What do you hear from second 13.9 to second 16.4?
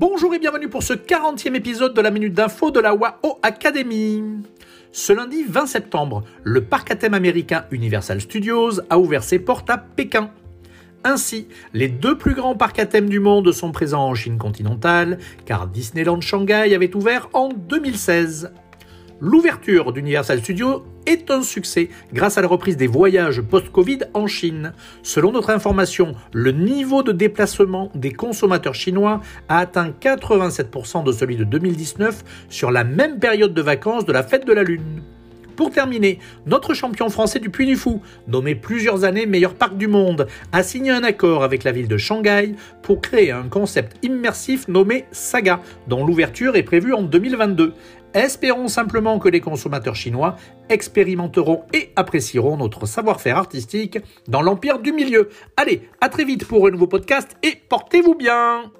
en Chine continentale, car Disneyland